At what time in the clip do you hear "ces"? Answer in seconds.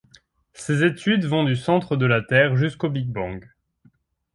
0.53-0.83